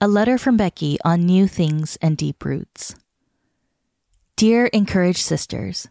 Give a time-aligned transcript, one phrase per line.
[0.00, 2.94] a letter from Becky on new things and deep roots.
[4.36, 5.88] Dear Encouraged Sisters,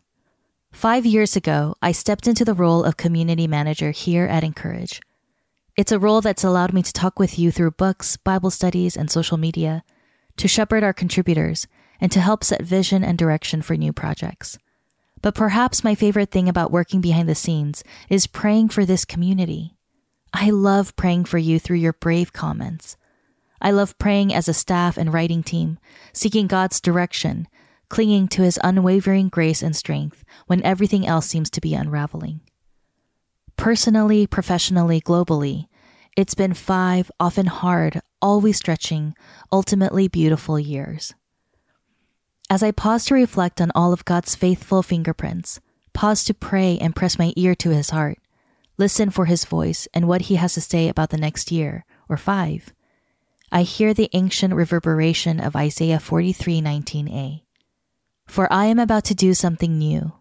[0.71, 5.01] Five years ago, I stepped into the role of community manager here at Encourage.
[5.75, 9.11] It's a role that's allowed me to talk with you through books, Bible studies, and
[9.11, 9.83] social media,
[10.37, 11.67] to shepherd our contributors,
[11.99, 14.57] and to help set vision and direction for new projects.
[15.21, 19.75] But perhaps my favorite thing about working behind the scenes is praying for this community.
[20.31, 22.95] I love praying for you through your brave comments
[23.61, 25.79] I love praying as a staff and writing team,
[26.13, 27.47] seeking God's direction,
[27.89, 32.41] clinging to his unwavering grace and strength when everything else seems to be unraveling.
[33.55, 35.67] Personally, professionally, globally,
[36.15, 39.15] it's been five, often hard, always stretching,
[39.51, 41.13] ultimately beautiful years.
[42.49, 45.59] As I pause to reflect on all of God's faithful fingerprints,
[45.93, 48.19] pause to pray and press my ear to his heart,
[48.77, 52.17] listen for his voice and what he has to say about the next year, or
[52.17, 52.73] five,
[53.51, 57.43] I hear the ancient reverberation of Isaiah 43:19a.
[58.27, 60.11] For I am about to do something new.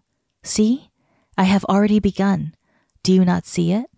[0.42, 0.90] See?
[1.36, 2.54] I have already begun.
[3.02, 3.90] Do you not see it?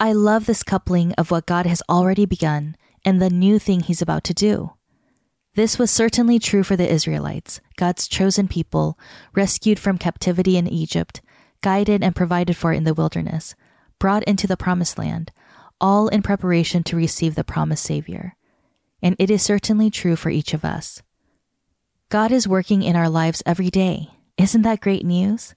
[0.00, 4.02] I love this coupling of what God has already begun and the new thing he's
[4.02, 4.72] about to do.
[5.54, 8.98] This was certainly true for the Israelites, God's chosen people,
[9.34, 11.22] rescued from captivity in Egypt,
[11.62, 13.54] guided and provided for in the wilderness,
[13.98, 15.32] brought into the promised land,
[15.80, 18.36] all in preparation to receive the promised Savior.
[19.02, 21.02] And it is certainly true for each of us.
[22.08, 24.10] God is working in our lives every day.
[24.36, 25.54] Isn't that great news?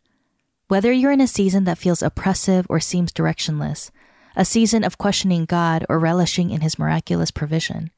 [0.68, 3.92] Whether you're in a season that feels oppressive or seems directionless,
[4.36, 7.92] a season of questioning God or relishing in His miraculous provision,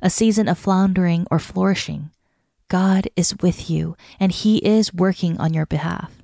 [0.00, 2.10] a season of floundering or flourishing,
[2.68, 6.23] God is with you and He is working on your behalf.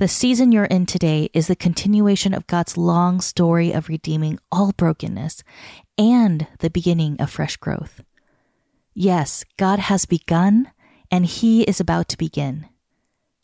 [0.00, 4.72] The season you're in today is the continuation of God's long story of redeeming all
[4.72, 5.44] brokenness
[5.98, 8.00] and the beginning of fresh growth.
[8.94, 10.70] Yes, God has begun
[11.10, 12.66] and He is about to begin.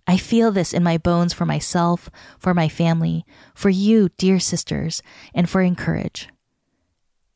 [0.06, 2.08] I feel this in my bones for myself,
[2.38, 5.02] for my family, for you, dear sisters,
[5.34, 6.30] and for Encourage.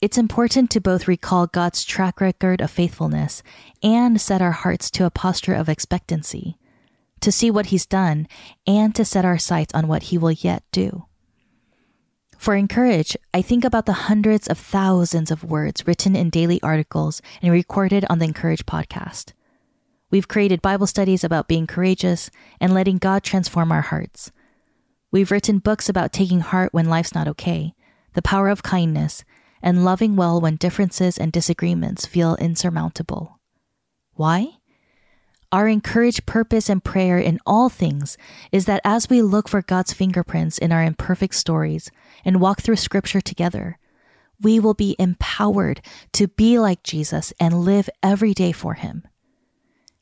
[0.01, 3.43] It's important to both recall God's track record of faithfulness
[3.83, 6.57] and set our hearts to a posture of expectancy
[7.21, 8.27] to see what he's done,
[8.67, 11.07] and to set our sights on what he will yet do.
[12.41, 17.21] For Encourage, I think about the hundreds of thousands of words written in daily articles
[17.43, 19.33] and recorded on the Encourage podcast.
[20.11, 24.33] We've created Bible studies about being courageous and letting God transform our hearts.
[25.11, 27.75] We've written books about taking heart when life's not okay,
[28.15, 29.23] the power of kindness,
[29.63, 33.39] and loving well when differences and disagreements feel insurmountable.
[34.15, 34.60] Why?
[35.53, 38.17] Our encouraged purpose and prayer in all things
[38.53, 41.91] is that as we look for God's fingerprints in our imperfect stories
[42.25, 43.79] and walk through scripture together,
[44.41, 49.03] we will be empowered to be like Jesus and live every day for him.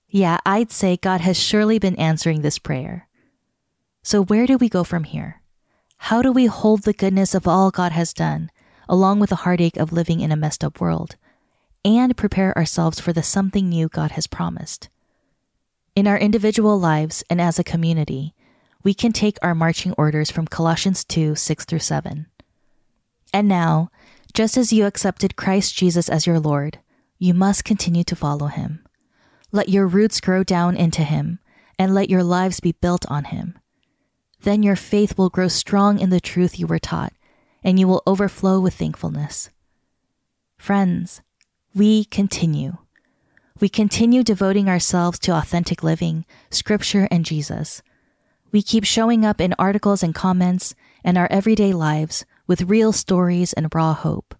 [0.08, 3.08] Yeah, I'd say God has surely been answering this prayer.
[4.03, 5.42] So where do we go from here?
[5.97, 8.50] How do we hold the goodness of all God has done,
[8.87, 11.16] along with the heartache of living in a messed up world,
[11.84, 14.88] and prepare ourselves for the something new God has promised?
[15.98, 18.32] In our individual lives and as a community,
[18.84, 22.26] we can take our marching orders from Colossians 2 6 through 7.
[23.32, 23.91] And now,
[24.32, 26.78] just as you accepted Christ Jesus as your Lord,
[27.19, 28.87] you must continue to follow him.
[29.50, 31.41] Let your roots grow down into him,
[31.81, 33.58] and let your lives be built on him.
[34.43, 37.12] Then your faith will grow strong in the truth you were taught,
[37.64, 39.50] and you will overflow with thankfulness.
[40.58, 41.22] Friends,
[41.75, 42.78] we continue
[43.60, 47.82] we continue devoting ourselves to authentic living, scripture, and Jesus.
[48.52, 50.75] We keep showing up in articles and comments
[51.05, 54.34] and our everyday lives with real stories and raw hope.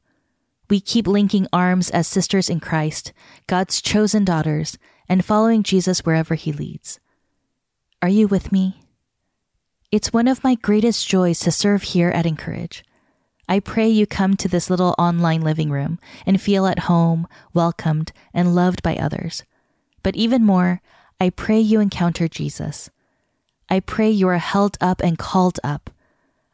[0.71, 3.13] We keep linking arms as sisters in Christ,
[3.47, 4.79] God's chosen daughters,
[5.09, 7.01] and following Jesus wherever he leads.
[8.03, 8.81] Are you with me?
[9.91, 12.85] It's one of my greatest joys to serve here at Encourage.
[13.49, 18.13] I pray you come to this little online living room and feel at home, welcomed,
[18.35, 19.43] and loved by others.
[20.03, 20.83] But even more,
[21.19, 22.91] I pray you encounter Jesus.
[23.71, 25.91] I pray you are held up and called up.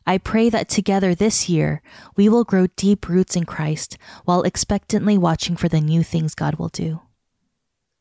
[0.07, 1.83] I pray that together this year
[2.15, 6.57] we will grow deep roots in Christ while expectantly watching for the new things God
[6.57, 7.01] will do.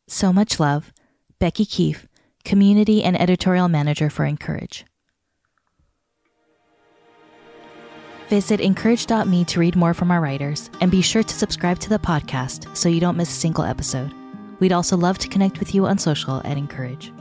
[0.07, 0.93] So much love,
[1.39, 2.05] Becky Keife,
[2.43, 4.85] Community and Editorial Manager for Encourage.
[8.33, 11.99] Visit incourage.me to read more from our writers and be sure to subscribe to the
[11.99, 14.11] podcast so you don't miss a single episode.
[14.59, 17.13] We'd also love to connect with you on social at Encourage.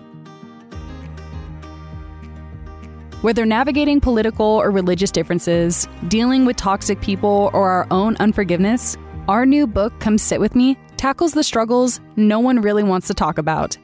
[3.20, 8.97] Whether navigating political or religious differences, dealing with toxic people, or our own unforgiveness,
[9.29, 13.12] our new book, Come Sit With Me, tackles the struggles no one really wants to
[13.12, 13.76] talk about.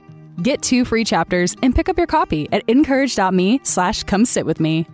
[0.43, 4.61] Get two free chapters and pick up your copy at incourage.me slash come sit with
[4.61, 4.87] me.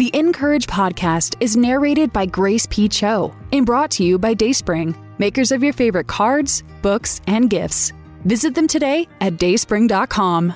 [0.00, 2.88] The Encourage podcast is narrated by Grace P.
[2.88, 7.92] Cho and brought to you by Dayspring, makers of your favorite cards, books, and gifts.
[8.24, 10.54] Visit them today at dayspring.com.